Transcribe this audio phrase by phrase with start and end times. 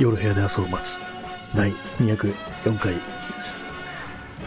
[0.00, 1.02] 夜部屋で朝を待つ。
[1.54, 3.02] 第204回で
[3.42, 3.74] す。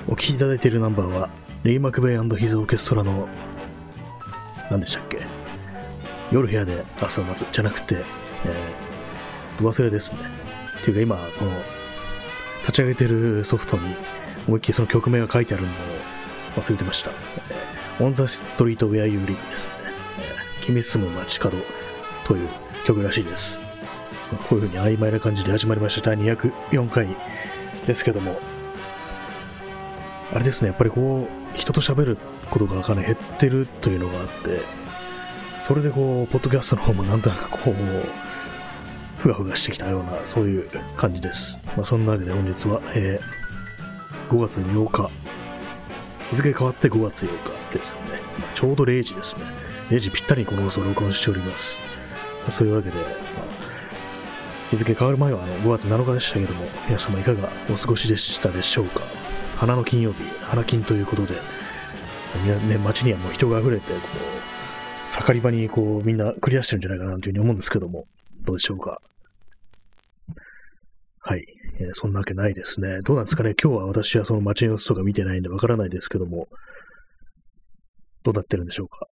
[0.08, 1.30] お聴きいただいているナンバーは、
[1.62, 3.30] レイ・マクベイヒズ・オーケストラの、
[4.72, 5.28] 何でしたっけ？
[6.32, 8.04] 夜部屋で朝を待つじゃなくて、
[8.46, 10.22] えー、忘れですね。
[10.82, 11.52] っていうか今、この、
[12.62, 13.96] 立ち上げてるソフトに、
[14.48, 15.74] 思いっきりその曲名が書いてあるのを
[16.56, 17.12] 忘れてました。
[18.00, 19.78] えー、On the Street Where You Live ですね。
[20.18, 21.60] えー、君住む街角
[22.26, 22.50] という
[22.88, 23.68] 曲らしいです。
[24.38, 26.16] こういう風に曖昧な感じで始まりました。
[26.16, 27.16] 第204回
[27.86, 28.40] ですけども、
[30.34, 32.18] あれですね、やっぱりこう、人と喋る
[32.50, 34.62] ことがかなり減ってるというのがあって、
[35.62, 37.74] それでこう、ポッドキャストの方もなんとなくこう、
[39.20, 41.62] ふがふがしてきたような、そういう感じです。
[41.78, 45.10] まあ、そんなわけで本日は、えー、5月8日、
[46.30, 48.04] 日付変わって5月8日ですね。
[48.40, 49.46] まあ、ちょうど0時ですね。
[49.90, 51.82] 0時ぴったりにこの放送を録音しております。
[52.50, 52.96] そういうわけで、
[54.74, 59.04] 日付変わる前はあの5月7日でしたけども、皆様いかがお過ごしでしたでしょうか？
[59.56, 61.36] 花の金曜日、花金ということで、
[62.68, 64.00] ね、街にはもう人が溢れて、こ
[65.08, 68.08] う、盛り場にこうみんな繰り出してるんじゃないかなというふうに思うんですけども、
[68.46, 69.00] どうでしょうか？
[71.20, 71.46] はい、
[71.80, 73.02] えー、そんなわけないですね。
[73.04, 73.54] どうなんですかね？
[73.64, 76.48] 今日は私はその街の様子とか見てないんでわからないですけども、
[78.24, 79.02] どうなってるんでしょうか？
[79.02, 79.10] やっ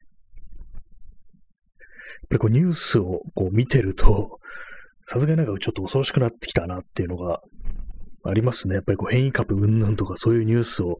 [2.29, 4.39] ぱりこうニュースをこう見てると、
[5.03, 7.41] さすがになんかちょっと恐ろしくなってきたなっていうのが
[8.23, 8.75] ありますね。
[8.75, 10.99] やっぱりこう変異株云々とかそういうニュースを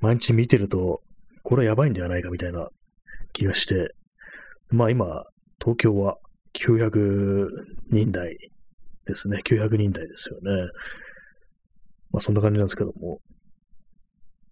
[0.00, 1.00] 毎日見てると、
[1.42, 2.68] これはやばいんではないかみたいな
[3.32, 3.94] 気がして、
[4.70, 5.24] まあ今、
[5.60, 6.16] 東京は
[6.54, 7.48] 900
[7.90, 8.36] 人台
[9.06, 9.40] ですね。
[9.44, 10.70] 900人台ですよね。
[12.10, 13.20] まあそんな感じなんですけども。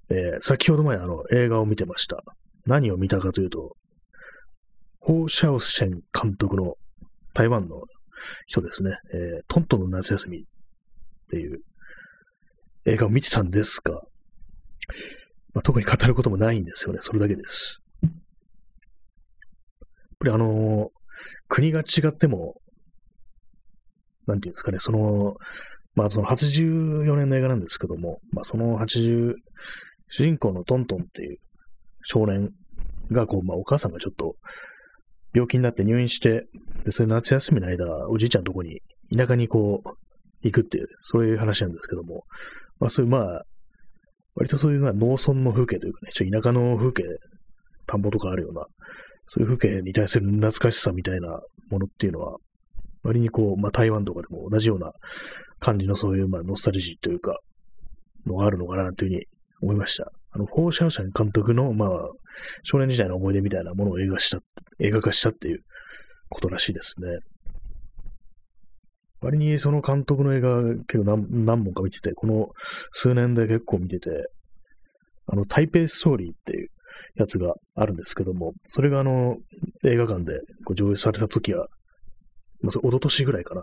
[0.08, 2.22] えー、先ほど前あの映画を見てました。
[2.64, 3.76] 何を見たかというと、
[5.00, 6.74] ホー・シャオシェン監督の
[7.34, 7.82] 台湾の
[8.46, 10.42] 人ですね、えー、トントンの夏休みっ
[11.30, 11.60] ていう
[12.86, 13.94] 映画を見てたんですが、
[15.54, 16.98] まあ、特に語ることもないんですよね。
[17.02, 17.82] それだけです。
[18.02, 18.12] やっ
[20.20, 20.88] ぱりあのー、
[21.48, 22.54] 国が違っても、
[24.26, 25.34] なんていうんですかね、その、
[25.94, 29.34] まあその84年の映画なんですけども、まあその80、
[30.08, 31.38] 主人公のトントンっていう
[32.02, 32.50] 少年
[33.10, 34.36] が、こう、まあお母さんがちょっと
[35.36, 36.46] 病気になって入院して、
[36.86, 38.80] で、そういう夏休みの間、おじいちゃんのとこに、
[39.14, 39.90] 田舎にこう、
[40.42, 42.24] 行くっていう、そういう話なんですけども、
[42.80, 43.42] まあそういうまあ、
[44.34, 47.02] 割とそういうまあ農村の風景というかね、ちょ田舎の風景、
[47.86, 48.64] 田んぼとかあるような、
[49.26, 51.28] そういう風景に対する懐かしさみたいな
[51.70, 52.38] ものっていうのは、
[53.02, 54.92] 割にこう、まあ台湾とかでも同じような
[55.58, 57.38] 感じのそういうまあノスタルジーというか、
[58.26, 59.26] のがあるのかなというふうに
[59.60, 60.10] 思いました。
[60.36, 61.90] あの、フォーシャオシャン監督の、まあ、
[62.62, 64.40] 少年時代の思い出みたいなものを映画した、
[64.78, 65.60] 映画化したっていう
[66.28, 67.08] ことらしいですね。
[69.22, 72.48] 割にその監督の映画結構何何本か見てて、この
[72.90, 74.10] 数年で結構見てて、
[75.26, 76.68] あの、台北ストーリーっていう
[77.16, 79.38] やつがあるんですけども、それがあの、
[79.86, 81.66] 映画館でこう上映された時は、
[82.60, 83.62] まあ、そ一昨年ぐらいかな。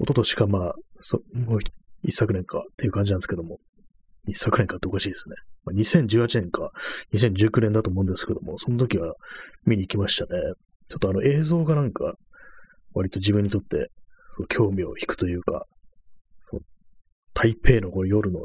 [0.00, 1.58] 一昨年かまあ、そもう
[2.02, 3.58] 一昨年かっていう感じなんですけども、
[4.26, 5.34] 一昨年かっておかしいですね。
[5.64, 6.70] まあ、2018年か
[7.14, 9.14] 2019年だと思うんですけども、その時は
[9.64, 10.30] 見に行きましたね。
[10.88, 12.14] ちょっとあの映像がなんか、
[12.92, 13.90] 割と自分にとって
[14.30, 15.64] そう興味を引くというか、
[16.40, 16.60] そう
[17.34, 18.40] 台北のこう夜の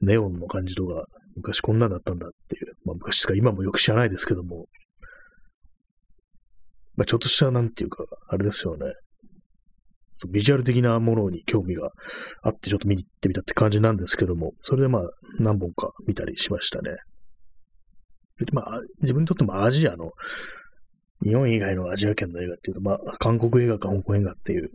[0.00, 1.06] ネオンの感じとか、
[1.36, 4.66] 昔こんなんだったんだっていう、まあ昔か今もよく知らないですけども、
[6.96, 8.92] まあちょっとしたなんていうか、あれですよね。
[10.26, 11.92] ビジュアル的なものに興味が
[12.42, 15.02] あってちょっと見に行ってみたって感じなんですけども、それでまあ
[15.38, 16.90] 何本か見たりしましたね。
[18.38, 20.10] でまあ自分にとってもアジアの、
[21.24, 24.70] 日本以外のアジア圏の映画っていうと、まあ韓国映画か香港映画っていう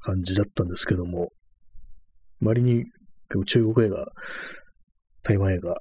[0.00, 1.30] 感じだったんですけども、
[2.40, 2.84] 割に
[3.46, 4.06] 中国映画、
[5.22, 5.76] 台湾映画、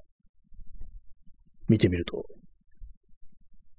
[1.68, 2.26] 見てみると、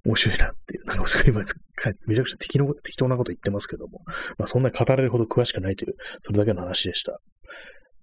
[0.04, 4.00] 面白いなっていう、なんかすごい今、めちゃくちゃ適適当なこと言ってますけども、
[4.38, 7.12] まあそんな語れるほど詳しくないという、それだけの話でした。
[7.12, 7.18] ま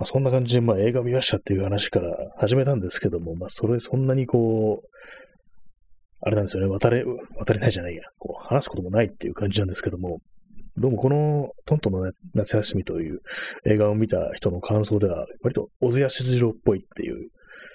[0.03, 4.87] あそんな感じで、まあ映画見ましたっていう話から始めたんですけども、まあそれ、そんなにこう、
[6.21, 7.03] あれなんですよね、渡れ、
[7.37, 10.19] 渡れないじゃないや、こう、話すこともないっていう感じなんですけども、
[10.77, 13.19] どうもこのトントンの夏休みという
[13.65, 17.08] 映画を見た人の感想では、割と小津安二郎っぽいっていう、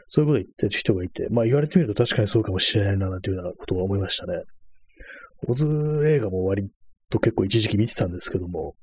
[0.08, 4.42] そういうこと言ってる人がいて、まあ言われてみると確かにそうかもしれないな、というようなことを思いましたね。
[5.46, 6.70] 小津映画も割
[7.10, 8.74] と結構一時期見てたんですけども、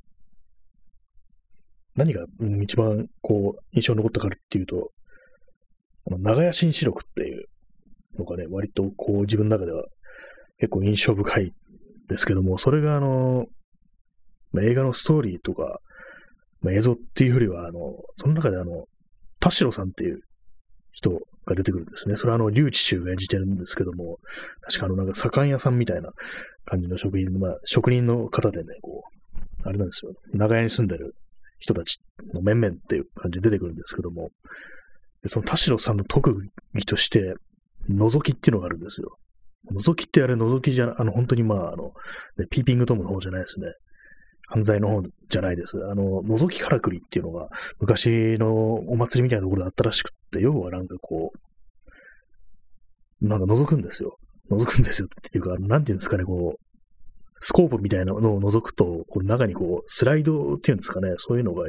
[1.95, 4.91] 何が、うん、一番こう、印象に残ったかっていうと、
[6.07, 7.45] あの、長屋新四録っていう
[8.17, 9.83] のがね、割とこう自分の中では
[10.57, 11.53] 結構印象深い
[12.07, 13.45] ですけども、それがあの、
[14.51, 15.79] まあ、映画のストーリーとか、
[16.61, 17.79] まあ、映像っていうよりは、あの、
[18.15, 18.85] その中であの、
[19.39, 20.21] 田代さんっていう
[20.91, 21.11] 人
[21.45, 22.15] が出てくるんですね。
[22.15, 24.17] それはあの、竜智秀が演じてるんですけども、
[24.61, 26.11] 確かあの、なんか左官屋さんみたいな
[26.65, 29.03] 感じの職員、まあ、職人の方でね、こ
[29.65, 30.13] う、あれなんですよ。
[30.33, 31.15] 長屋に住んでる
[31.59, 31.99] 人たち
[32.33, 34.29] の面々っていう感じで出てくるんですけども、
[35.21, 36.35] でその田代さんの特
[36.73, 37.35] 技として、
[37.89, 39.17] 覗きっていうのがあるんですよ。
[39.71, 41.93] 覗きってあれ覗きじゃ、あの、本当にまあ、あの、
[42.37, 43.67] ね、ピーピングトムの方じゃないですね。
[44.47, 45.77] 犯罪の方じゃないです。
[45.89, 47.49] あの、覗きからくりっていうのが、
[47.79, 51.31] 昔のお祭りみたいなところであったらしくって、要はなんかこ
[53.21, 54.17] う、なんか覗くんですよ。
[54.49, 56.71] 覗くんですよっていうか、なんていうんですかね、こう、
[57.41, 61.65] スコープみたいなのを覗くと、こう中にこう、スライドっていうんですかね、そういうのが、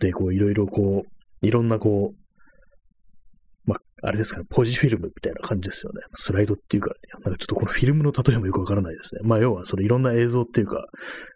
[0.00, 6.00] で、こう、いろいろこう、いろんなこう、ま、あれですかね、ポジフィルムみたいな感じですよね。
[6.14, 6.90] スライドっていうか、
[7.24, 9.20] なんかちょっとこのフィルムの例えもよくわからないですね。
[9.22, 10.84] まあ、要は、そのいろんな映像っていうか、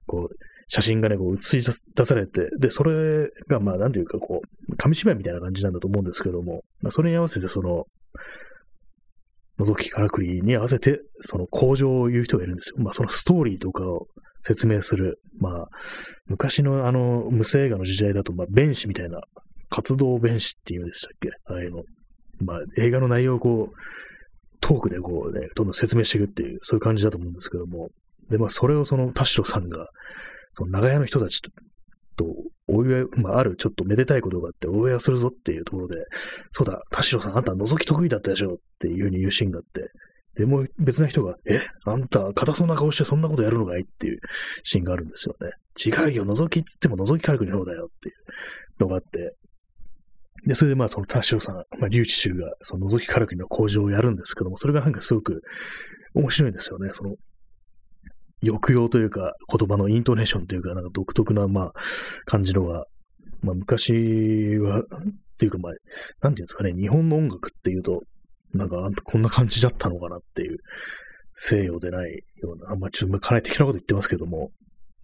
[0.07, 0.35] こう、
[0.69, 1.63] 写真がね、こう映し
[1.95, 7.85] 出されて、で、それが、まあ、なんていうか、こう、紙芝居みたいな感じなんだと思うんですけども、まあ、それに合わせて、その、
[9.59, 12.77] 覗きからくりに合わせて、その工場を言う人がいるんですよ。
[12.79, 14.07] まあ、そのストーリーとかを
[14.43, 15.19] 説明する。
[15.41, 15.69] まあ、
[16.27, 19.21] 昔のあの、無声映画の時代だと、まあ、弁士みたいな、
[19.71, 21.29] 活動弁士っていうんでしたっけ？
[21.47, 21.83] ああいうの。
[22.41, 23.75] まあ、映画の内容をこう、
[24.61, 27.89] トークでこうね、どんどん説明していくっていう、そういう感じだと思うんですけども。
[28.31, 29.89] で、まあ、それをその田代さんが、
[30.53, 31.51] その長屋の人たちと、
[32.67, 35.97] お祝い、まあ、あるちょっとめでたいことがあって、お祝いするぞっていうところで、
[36.51, 39.91] そうだ、田代さん、あんた覗き得意だったでしょっていうふうに言うシーンがあって、
[40.35, 41.61] でも別な人が、え？
[41.85, 44.19] あんた、硬そうな顔してそんなことやるのかいっていう
[44.63, 45.51] シーンがあるんですよね。
[45.85, 48.15] 違うよ、覗きっつっても覗き軽くの方だよっていう
[48.81, 49.35] のがあって、
[50.47, 55.43] で、それでまあその田代さん、まあ、竜智秀がその覗き軽くの工場をやるんですけども、それがなんかすごく
[56.15, 56.91] 面白いんですよね。
[56.93, 57.17] その
[58.43, 61.73] 抑揚というか、言葉のイントネーションというか、なんか独特な、まあ、
[62.25, 62.87] 感じのが、
[63.43, 64.85] まあ、昔は、っ
[65.39, 65.73] ていうか、まあ、
[66.23, 68.03] なんていうんですかね、日本の音楽っていうと、
[68.55, 70.59] なんか、こんな感じだったのかなっていう、
[71.35, 72.13] 西洋でない
[72.43, 74.51] ような、あんまちょっと、かなり的なこと言ってますけども、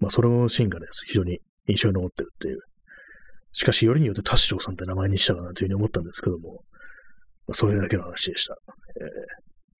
[0.00, 1.38] まあ、そのシーンがね、非常に
[1.68, 2.60] 印象に残ってるっていう。
[3.52, 6.64] しかし、よりによって田代さんって名前にしたかなというふうに思ったんですけども、
[7.46, 8.56] まあ、それだけの話でした。
[8.96, 9.04] え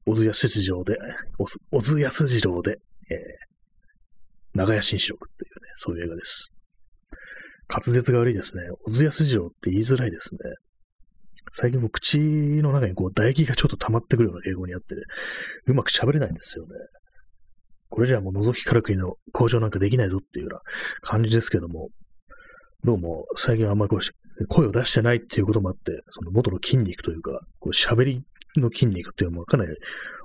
[0.09, 0.97] ー、小津安二郎で、
[1.37, 2.79] 小津安二郎で、
[4.55, 6.55] 長屋新四六っていうね、そういう映画です。
[7.69, 8.62] 滑舌が悪いですね。
[8.85, 10.41] 小津安二郎って言いづらいですね。
[11.53, 15.03] 最近も口の中にこう唾液がちょっと溜まってくるような傾向にあってね、
[15.67, 16.70] うまく喋れないんですよね。
[17.91, 20.61] これじゃあもう覗きからくりの工場なんかできないぞっていうような
[21.03, 21.91] 感じですけども、
[22.82, 23.96] どうも最近あんまり
[24.49, 28.23] 声を出してないっていうこともあって、その元の筋肉というか、こう喋り
[28.56, 29.70] の筋肉っていうのもかなり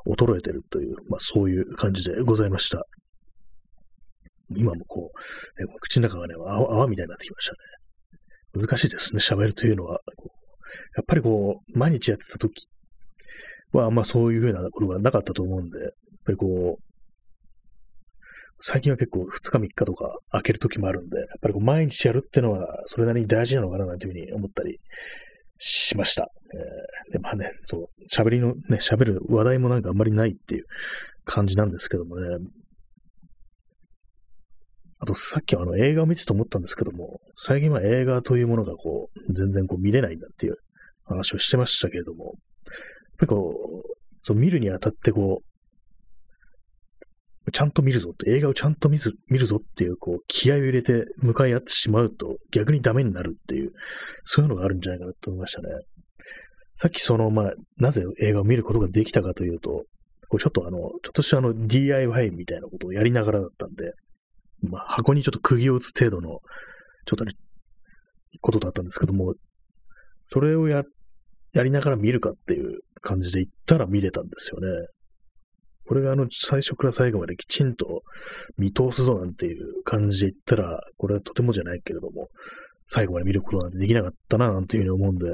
[0.08, 2.86] 衰えてるという、まあそういう感じでございました。
[4.56, 7.58] 今もこう、ね、口の中がね泡、泡みたいになってきましたね。
[8.66, 10.00] 難しいですね、喋るというのは。
[10.96, 12.68] やっぱりこう、毎日やってた時
[13.72, 15.92] は、まあそういうふうなことがなかったと思うんで、やっ
[16.26, 16.84] ぱりこう、
[18.62, 24.80] 最近は結構2日3日とか開ける時もあるんで、やっぱりこう毎日やるってのはそれなりに大事なのかななんていうふうに思ったり
[25.58, 26.28] しました。
[26.54, 30.66] えー、で、まあね、そう、喋りのね、喋る話題もなんかあんまりないっていう
[31.24, 32.38] 感じなんですけどもね。
[35.00, 40.58] あと、さっきあの映画を見てて思ったんですけども、最近は映画というものがこう、全然こう見れないんだっていう
[41.06, 42.34] 話をしてましたけれども、やっ
[43.20, 43.90] ぱりこう、
[44.22, 53.72] そう見るにあたってこう、ちゃんと見るぞって、映画をちゃんと見る見るぞっていう、こう、気合を入れて向かい合ってしまうと逆にダメになるっていう、
[54.24, 55.70] そういうのがあるんじゃないかなと思いましたね。
[56.76, 59.86] さっきその、まあ、なぜ映画を見ることができたかというと、
[60.30, 63.94] こうちょっとあの、ちょっとしたあの DIY みたいなことをやりながらだったんで、
[64.62, 66.40] まあ、箱にちょっと釘を打つ程度の、
[67.06, 67.34] ちょっとね、
[68.42, 69.34] ことだったんですけども、
[70.24, 70.84] それをや、
[71.54, 74.88] やりながら見るかっていう感じで言ったら見れたんですよね。
[75.88, 78.04] これがあの、最初から最後まできちんと
[78.58, 82.28] 見通すぞなんていう感じで言ったら、これはとてもじゃないけれども、
[82.86, 85.26] 最後まで見ることなんてできなかったな、なんていうふうに思うんで、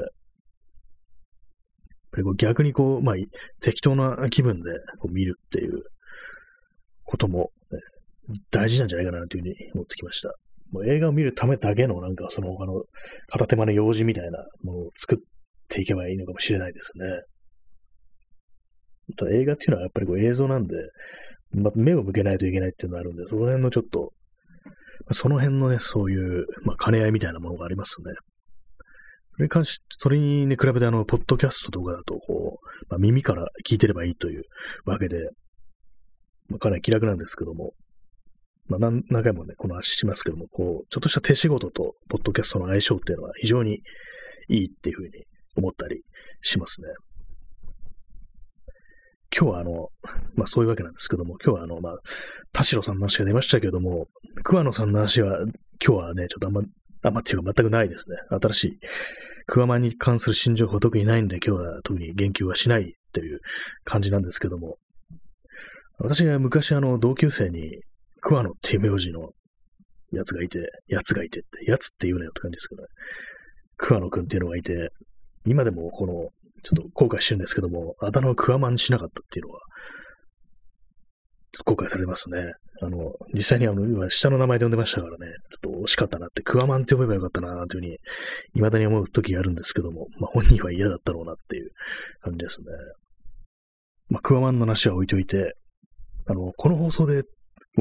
[2.38, 3.14] 逆にこう、まあ、
[3.60, 5.82] 適当な気分でこう見るっていう
[7.04, 7.50] ことも、
[8.50, 10.34] 大事なんじゃないかな、というふうに思ってきました。
[10.72, 12.82] もう映画を見るためだけのなんかその他の
[13.28, 15.18] 片手間の用事みたいなものを作っ
[15.68, 17.06] ていけばいいのかもしれないですね。
[19.30, 20.74] 映画っていうのはやっぱりこう映像なんで、
[21.52, 24.12] まあ、目を向けないといけないっていうのがあるんで、その辺のちょっと、
[25.12, 28.12] その辺のね、そういう、まあ、兼ね合いみたいなものがありますね。
[29.30, 34.42] それに関し、それに、ね、比べてあの、ポッドキャストとかだと、こう、まあ、耳から聞いてればいいという
[34.86, 35.30] わけで、
[36.48, 37.74] まあ、かなり気楽なんですけども、
[38.68, 43.80] まあ何回もね、この話しますけども、こう、ちょっとした手仕事と、ポッドキャストの相性っていうのは非常に
[44.48, 45.10] いいっていうふうに
[45.56, 46.02] 思ったり
[46.42, 46.88] しますね。
[49.36, 49.88] 今日はあの、
[50.34, 51.98] まあそういうわけなんですけども、今日はあの、まあ、
[52.52, 54.06] 田代さんの話が出ましたけども、
[54.42, 55.38] 桑野さんの話は、
[55.84, 56.62] 今日はね、ちょっとあんま、
[57.02, 58.16] あんまっていうか全くないですね。
[58.40, 58.78] 新しい、
[59.46, 63.40] 桑間に関する新情報特にないんで、今日は特に言及はしないっていう
[63.84, 64.78] 感じなんですけども、
[65.98, 67.80] 私が昔あの、同級生に、
[68.28, 69.30] 桑野っていう名字の
[70.10, 72.88] やつがいて、やつがいてって、やつって言うなよって感じですけどね。
[73.76, 74.90] 桑野くんっていうのがいて、
[75.46, 76.12] 今でもこの
[76.64, 79.60] ちょっと後悔してるんですけども、あだ名をクワマンにしなかったっていうのは、
[81.52, 82.52] ちょっと後悔されますね。
[82.82, 87.98] あの、実際にあの、下の名前で呼んでましたからね、ちょっと惜しかったなって、クワマンって呼べばよかったな、なんていうふうに、
[88.54, 91.70] 未だに思う時があるんですけども、まあ本人は嫌だったろうなっていう
[92.20, 92.66] 感じですね。
[94.08, 95.54] まあ、クワマンの話は置いといて、
[96.26, 97.22] あの、この放送で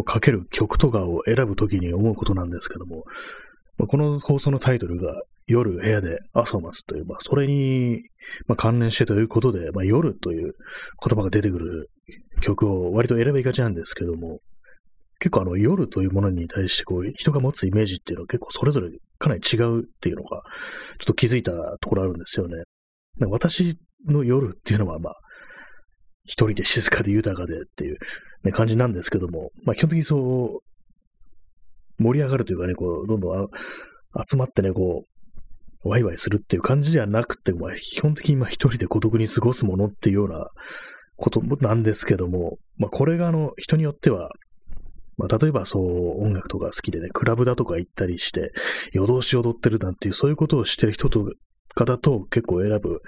[0.03, 3.03] かける曲とかを選ぶときに思うことなんですけども、
[3.77, 5.13] まあ、この放送のタイトルが
[5.47, 8.01] 夜部屋で朝を待つという、まあ、それに、
[8.47, 10.53] まあ、関連してということで、まあ、夜という
[11.07, 11.89] 言葉が出てくる
[12.41, 14.39] 曲を割と選びがちなんですけども、
[15.19, 20.41] 結構あの夜というものに対してこう人が持つイメージっていうのは結構それぞれかなり違うっていうのが
[20.99, 22.63] ちょっと気づいたところあるんですよね。
[23.29, 25.15] 私の夜っていうのはまあ
[26.25, 27.97] 一人で静かで豊かでっていう、
[28.43, 30.61] ね、感じなんですけども、まあ基本的にそ
[31.99, 33.47] う盛り上がるというかね、こうどんどん
[34.29, 40.47] 集まってね、こうワイワイするっていう感じじゃなくて、まあ、基本的に一人で孤独に過ごすものっていうような
[41.15, 44.31] ことなんですけども、まあ、これがあの、人によっては、
[45.17, 48.51] まあ、例えばそう、音楽とか好きでね、クラブだとか行ったりして、
[48.93, 51.31] 夜通し踊ってるなんていう、そういうことをしてる人と
[51.75, 53.01] かだと結構選ぶ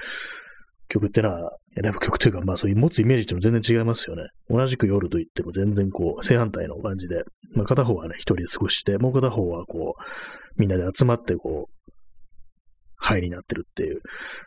[0.90, 1.52] 曲ってのは、
[1.82, 4.24] 選ぶ曲というか、まあそういう持つイメージっていうのは全然違いますよね。
[4.50, 11.92] 同じく夜と言っても全然こう、正反対の感じで、まあ片方はね、一人で過ごして、もう片方はこう、みんなで集まってこう、
[12.96, 14.02] 範囲になってるっていう、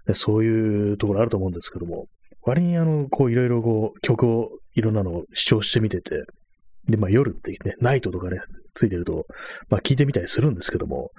[0.07, 2.07] でそういうところあると思うんですけども、
[2.43, 6.25] 割にあの、こういろいろこう曲をいろんなのを視聴してみてて、
[6.89, 8.41] で、まあ夜ってね、ナイトとかね、
[8.75, 9.27] ついてると、
[9.69, 11.11] まあ聞いてみたりするんですけども、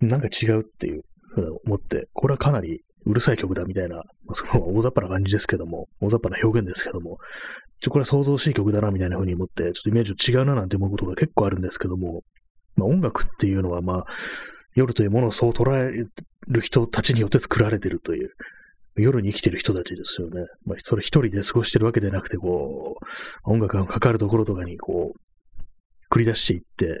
[0.00, 1.02] なんか違うっていう
[1.34, 7.18] ふうに思って、これはかなりうるさい曲だみたいな、まあ、その大雑把な感じですけども、大雑把な表現ですけども、
[7.80, 12.22] ちょ、これは想像しい曲だなみたいな風に思って、ちょっとイメージと違うななんて思うことが結構あるんですけども、
[12.76, 14.04] まあ音楽っていうのはまあ、
[14.74, 16.04] 夜というものをそう捉え
[16.46, 18.30] る人たちによって作られてるという、
[18.96, 20.44] 夜に生きてる人たちですよね。
[20.66, 27.00] まあ、それ一人で過ごしてるわけでなくて、こう、音楽がかかるところとかに、こう、繰り出していって、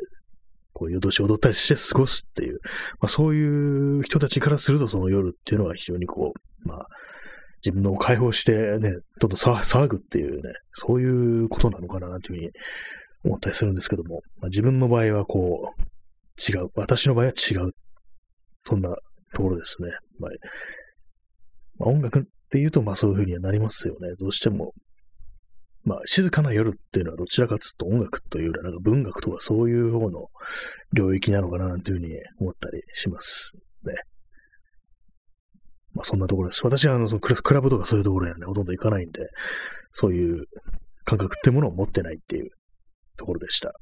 [0.78, 2.60] こう、夜通し踊ったりして過ごすっていう、
[3.00, 6.86] まあ、そういう人たちからすると、その夜っていうのは非常にこう、まあ、
[7.64, 12.50] 自分の解放してね、どんどん騒ぐっていうね、そういうことなのかな、なんていうふうに
[13.24, 15.82] 思ったりするんですけども、まあ、自分の場合はこう、
[16.40, 16.68] 違う。
[16.74, 17.70] 私の場合は違う。
[18.60, 18.90] そんな
[19.34, 19.90] ところですね。
[20.18, 20.30] まあ、
[21.78, 24.14] まあ、音楽っていうと、まあそういう風にはなりますよね。
[24.18, 24.72] どうしても。
[25.88, 30.28] まあ、静かな夜っていうのはどちらかというと音楽というよりはなんか文学とかそういう方の
[30.92, 33.94] 領域なのかななんていうふうに思ったりしますね。
[35.94, 36.60] まあそんなところです。
[36.62, 39.20] 私はあのそのクラブとかそういうところにはね、ほとんど行かないんで、
[39.90, 40.44] そういう
[41.04, 42.50] 感覚っていうものを持ってないっていう
[43.16, 43.72] ところでした。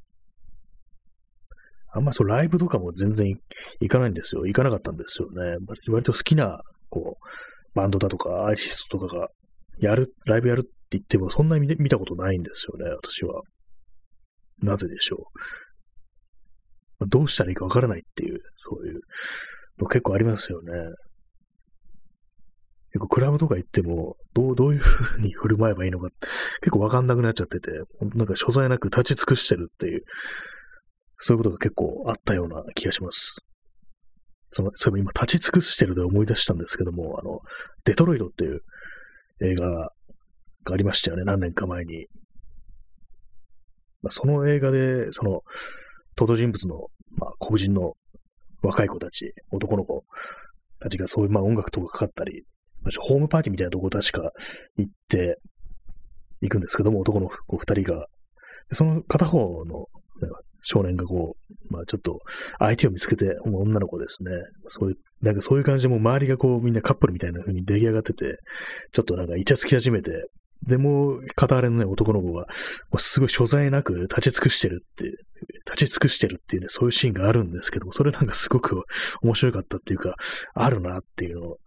[1.92, 3.34] あんまそうライブとかも全然
[3.80, 4.46] 行かないんですよ。
[4.46, 5.56] 行かなかったんですよね。
[5.88, 7.26] 割と好きな、こう、
[7.74, 9.28] バンドだとかアーティストとかが
[9.78, 13.42] やる、ライブやるって言ってもそんなに見たことないんですよね、私は。
[14.62, 15.30] なぜでしょ
[17.00, 17.08] う。
[17.08, 19.00] どうしたらいいかわからないっていう、そういう
[19.78, 20.72] の結構ありますよね。
[22.92, 26.08] 結構クラブとか行っても、どう、どういう風に振る舞えばいいのか、
[26.60, 27.70] 結構わかんなくなっちゃってて、
[28.14, 30.02] なんか所在なく立ち尽くしてるっていう
[31.18, 33.44] そういうことが結構あったような気がします。
[34.50, 37.40] その、それ今立ち尽くしてるで思い出したんですけども、あの、
[37.84, 38.60] デトロイドっていう
[39.40, 39.90] 映画が
[40.72, 42.06] ありましたよね、何年か前に。
[44.02, 45.42] まあ、その映画で、その、
[46.16, 47.94] 登場人物の、まあ、黒人の
[48.62, 50.04] 若い子たち、男の子
[50.80, 52.44] たちがそういう、まあ、音楽とかかかったり、
[52.82, 54.32] まあ、ホームパーティーみたいなとこ確か
[54.76, 55.38] 行って、
[56.42, 58.06] 行くんですけども、男の子二人が。
[58.72, 59.86] その片方の
[60.68, 61.36] 少年がこ
[61.70, 62.18] う、まあちょっと
[62.58, 64.30] 相手を見つけて、女の子ですね。
[64.66, 68.38] そういう、なんかそういう感じでもう周りがこうみんなカップルみたいな風に出来上がってて、
[68.92, 70.28] ちょっとなんかイチャつき始めて、
[70.66, 72.46] でも、片割れのね、男の子が、
[72.98, 75.04] すごい所在なく立ち尽くしてるって、
[75.70, 78.82] 立ち尽くしてるっていうね、そういうシーンがあるんですけども、それなんかすごく
[79.22, 80.16] 面白かったっていうか、
[80.54, 81.58] あるなっていうのを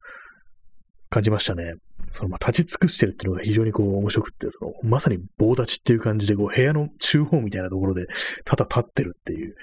[1.09, 1.75] 感じましたね。
[2.11, 8.07] そのまあ立ち尽くしてるっていうのが非常にこう面白くって、そのまさに棒立ちっていう感じで、こう部屋の中央みたいなところで
[8.45, 9.55] ただ立ってるっていう、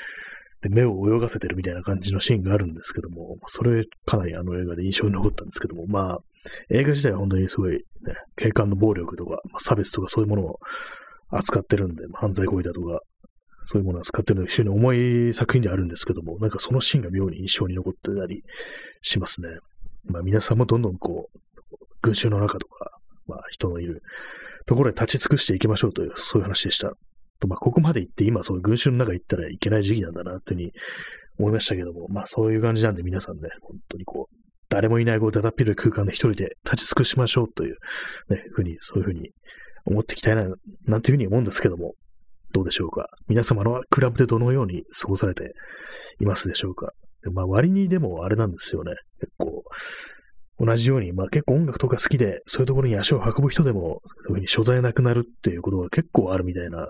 [0.63, 6.19] で、目を泳がせてるみたいな感じのシーンがあるんですけども、それかなりあの映画で印象に残ったんですけども、まあ、
[6.71, 7.81] 映画自体は本当にすごいね、
[8.37, 10.59] 警官の暴力とか、まあ、差別とかそういうものを
[11.31, 13.01] 扱ってるんで、まあ、犯罪行為だとか、
[13.65, 18.43] そういうものを扱ってるので非常に重い作品であるんですけども、なんかそのシーンが妙に印象に残ってたり
[19.03, 19.49] しますね。
[20.09, 21.39] まあ皆さんもどんどんこう、
[22.03, 22.91] 群衆の中とか、
[23.27, 24.03] まあ人のいる
[24.67, 26.93] ところで立ち尽くしていきましょうという、そういう話でした。
[27.41, 30.73] とまあここまで行って今そういう群衆の中行ったらいけない時期なんだなっていうふうに
[31.39, 34.37] 思いましたけども、まあそういう感じなんで皆さんね、本当にこう、
[34.69, 37.77] 誰もいないこう、だだっぴる空間で一人で立ち尽くしましょうという、
[38.29, 39.31] ね、ふうに、そういうふうに
[39.85, 40.49] 思っていきたいな、
[40.87, 41.95] なんていうふうに思うんですけども、
[42.53, 45.53] どうでしょうか皆様のクラブでどのように過ごされて
[46.21, 46.93] いますでしょうか
[47.33, 48.93] まあ割にでもあれなんですよね。
[49.21, 49.65] 結構、
[50.59, 56.89] 同じように、まあ結構音楽とか好きで、そういうところに足を運ぶ人でも、そういうふうに所在なくなるっていうことが結構あるみたいな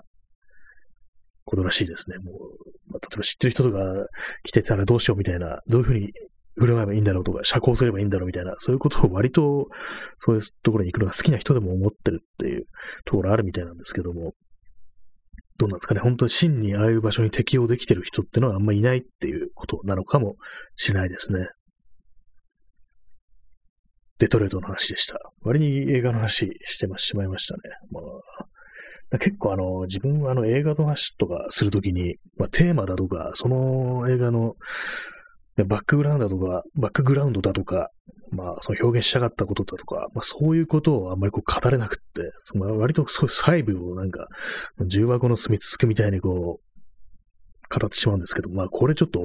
[1.45, 2.17] ことらしいですね。
[2.17, 2.35] もう、
[2.91, 3.77] まあ、例えば知ってる人とか
[4.43, 6.11] 来てたらどうしようみたいな、どういうふうに
[6.57, 9.67] 振る舞えばいいんだろうとか、社交すればいいんだろうみたいな、そういうことを割と、
[10.17, 12.65] そういうところに行くのが好きな人でも思ってるっていう
[13.05, 14.33] ところあるみたいなんですけども、
[15.59, 20.35] どうなんですかね、本当に真にああいう場所に適応できてる人ってのはあんまいないっていうことなのかも
[20.75, 21.47] しれないですね。
[24.19, 25.19] デトロイトの話でした。
[25.41, 27.61] 割に映画の話してしまいましたね。
[27.91, 28.01] ま
[29.11, 34.55] あ、結構あの、自分はあの映画の話とかするときに、まあ、テーマだとか、その映画の
[35.65, 37.89] バックグラウンドだとか、バックグラウンドだとか、
[38.31, 44.27] まあ、その表現したかったことだとか、まあ、そういうことをあんまりこう語れなくって、その割とすごい細部をなんか、
[44.85, 49.19] 重箱の隅つつくみたいにこう、語ってしまうんですけど、まあ、これちょっと、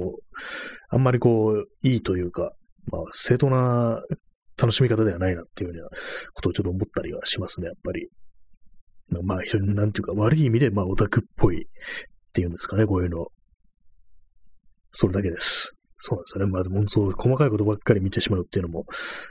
[0.91, 2.53] あんまりこう、いいというか、
[2.87, 4.01] まあ、正当な
[4.63, 5.99] 楽しみ方ではないなっていうような
[6.35, 8.09] ことをちょっと思ったりはしますね、やっぱり。
[9.25, 11.67] まあ、非常になんていうか、悪い意味で、まあ、オタクっぽいっ
[12.33, 13.27] ていうんですかね、こういうの。
[14.93, 15.75] それだけです。
[15.97, 16.53] そうなんですよね。
[16.53, 18.85] まあでも、そう、細かいことばっかり見てしまうっていうのも、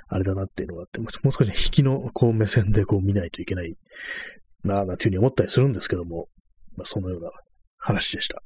[0.08, 3.74] あれだなっていうのがあって、もう少し引きのこう目線でこう見ないといけない
[4.64, 6.28] なぁ、なんていうふうに思ったりするんですけども、
[6.78, 7.30] まあそのような
[7.78, 8.42] 話でした。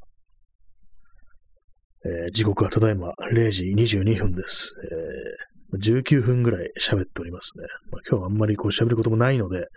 [2.05, 4.75] えー、時刻はただいま0時22分です。
[4.83, 7.65] えー、19分ぐらい喋っておりますね。
[7.91, 9.67] まあ、今日はあんまりこう喋ることもないので、ちょっ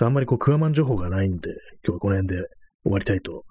[0.00, 1.50] とあんまりこうクワマン情報がないんで、
[1.84, 2.48] 今日はこの辺で
[2.84, 3.44] 終わりたいと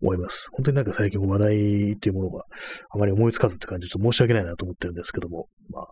[0.00, 0.50] 思います。
[0.52, 2.44] 本当になんか最近話題っていうものが
[2.90, 5.86] あまり思いつかずって感じでちょっと申し訳ないなと思ってるんですけども、まあ、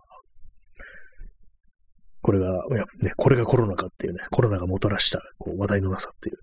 [2.21, 6.37] これが、いやね、これがコロナかっていうね、コロナがもたらしたこう話題のなさっていう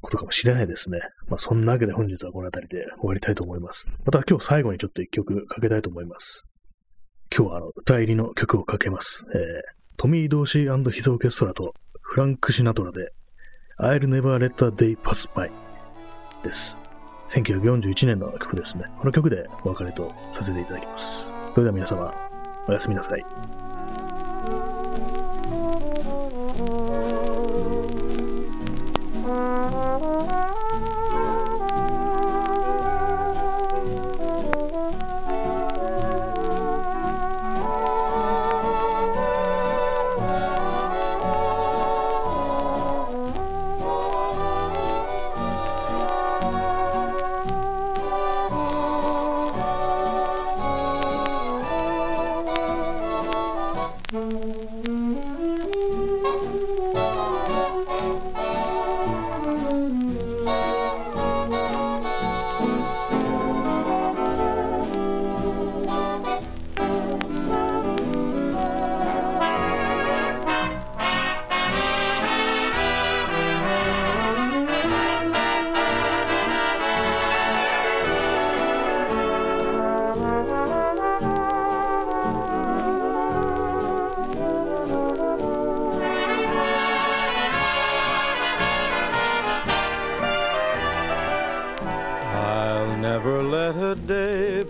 [0.00, 1.00] ことかもしれないですね。
[1.28, 3.98] まあそんなわけで本日はこの辺りで終わりたいと思います。
[4.04, 6.48] また今日最後にちょっと一曲かけたいと思います。
[7.34, 9.26] 今日はあの歌入りの曲をかけます。
[9.34, 9.40] えー、
[9.96, 13.12] トミー・ドーシーヒザオーケストラとフランク・シナトラで
[13.78, 15.50] I'll never let a day pass by
[16.42, 16.80] です。
[17.28, 18.84] 1941年の曲ですね。
[18.98, 21.34] この曲でお別れとさせていただきます。
[21.52, 22.14] それでは皆様、
[22.68, 23.65] おやすみなさい。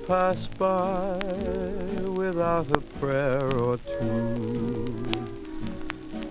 [0.07, 1.19] Pass by
[2.17, 5.07] without a prayer or two.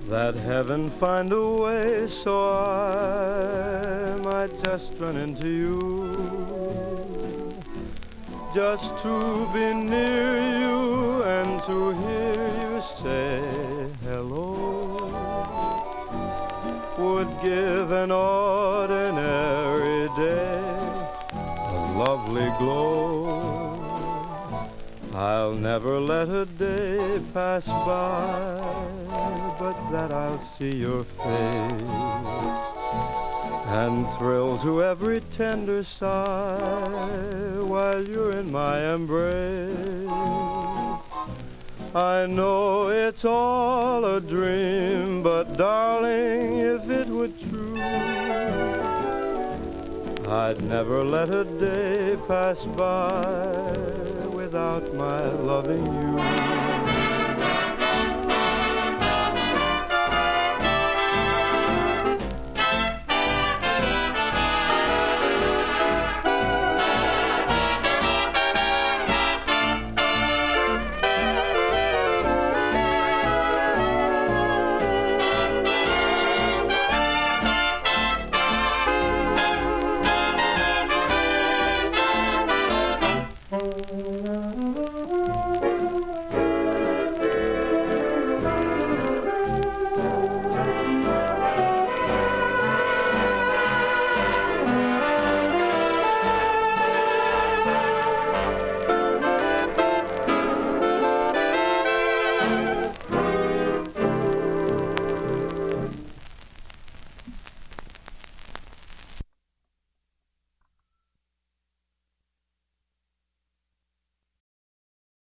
[0.10, 6.16] That heaven find a way so I might just run into you.
[8.54, 13.42] Just to be near you and to hear you say
[14.04, 14.56] hello
[16.98, 19.05] would give an ordinary
[22.58, 23.80] glow.
[25.14, 28.86] I'll never let a day pass by
[29.60, 31.86] but that I'll see your face
[33.68, 40.10] and thrill to every tender sigh while you're in my embrace.
[41.96, 48.85] I know it's all a dream, but darling, if it were true,
[50.36, 53.72] I'd never let a day pass by
[54.34, 56.45] without my loving you.